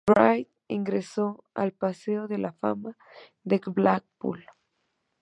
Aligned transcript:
Wright 0.07 0.49
ingresó 0.67 1.43
al 1.53 1.73
Paseo 1.73 2.27
de 2.27 2.39
la 2.39 2.53
Fama 2.53 2.97
del 3.43 3.61
Blackpool. 3.67 4.43